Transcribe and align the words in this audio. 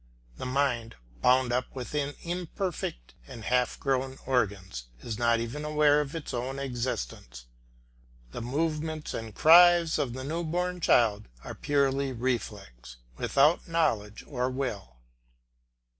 The 0.37 0.47
mind, 0.47 0.95
bound 1.21 1.53
up 1.53 1.75
within 1.75 2.15
imperfect 2.23 3.13
and 3.27 3.43
half 3.43 3.79
grown 3.79 4.17
organs, 4.25 4.85
is 5.01 5.19
not 5.19 5.39
even 5.39 5.63
aware 5.63 6.01
of 6.01 6.15
its 6.15 6.33
own 6.33 6.57
existence. 6.57 7.45
The 8.31 8.41
movements 8.41 9.13
and 9.13 9.35
cries 9.35 9.99
of 9.99 10.13
the 10.13 10.23
new 10.23 10.43
born 10.43 10.79
child 10.79 11.27
are 11.43 11.53
purely 11.53 12.13
reflex, 12.13 12.97
without 13.17 13.67
knowledge 13.67 14.23
or 14.25 14.49
will. 14.49 14.95